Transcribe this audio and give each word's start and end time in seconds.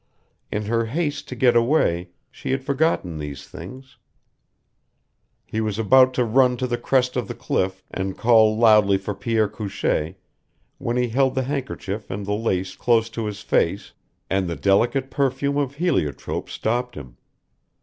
In 0.51 0.65
her 0.65 0.85
haste 0.87 1.27
to 1.27 1.35
get 1.35 1.55
away 1.55 2.09
she 2.31 2.49
had 2.49 2.63
forgotten 2.63 3.19
these 3.19 3.47
things. 3.47 3.99
He 5.45 5.61
was 5.61 5.77
about 5.77 6.15
to 6.15 6.25
run 6.25 6.57
to 6.57 6.65
the 6.65 6.79
crest 6.79 7.15
of 7.15 7.27
the 7.27 7.35
cliff 7.35 7.83
and 7.91 8.17
call 8.17 8.57
loudly 8.57 8.97
for 8.97 9.13
Pierre 9.13 9.47
Couchee 9.47 10.15
when 10.79 10.97
he 10.97 11.09
held 11.09 11.35
the 11.35 11.43
handkerchief 11.43 12.09
and 12.09 12.25
the 12.25 12.33
lace 12.33 12.75
close 12.75 13.11
to 13.11 13.25
his 13.27 13.41
face 13.41 13.93
and 14.27 14.47
the 14.49 14.55
delicate 14.55 15.11
perfume 15.11 15.57
of 15.57 15.75
heliotrope 15.75 16.49
stopped 16.49 16.95
him. 16.95 17.17